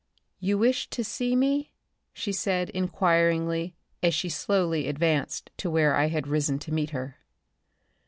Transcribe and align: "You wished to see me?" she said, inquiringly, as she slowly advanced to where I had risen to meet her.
"You 0.39 0.57
wished 0.57 0.89
to 0.93 1.03
see 1.03 1.35
me?" 1.35 1.73
she 2.11 2.31
said, 2.31 2.71
inquiringly, 2.71 3.75
as 4.01 4.15
she 4.15 4.29
slowly 4.29 4.87
advanced 4.87 5.51
to 5.57 5.69
where 5.69 5.95
I 5.95 6.07
had 6.07 6.25
risen 6.27 6.57
to 6.57 6.73
meet 6.73 6.89
her. 6.89 7.17